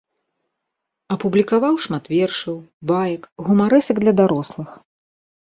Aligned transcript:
Апублікаваў 1.15 1.73
шмат 1.83 2.09
вершаў, 2.15 2.57
баек, 2.93 3.29
гумарэсак 3.45 4.03
для 4.07 4.13
дарослых. 4.23 4.69